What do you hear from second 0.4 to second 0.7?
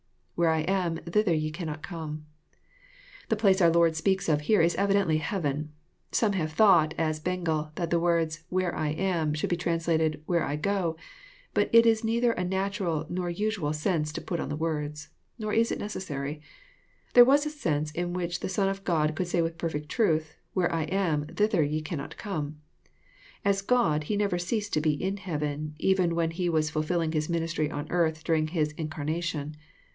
I